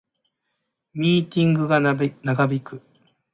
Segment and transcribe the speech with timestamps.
[0.95, 2.05] ミーティングが長
[2.51, 2.81] 引く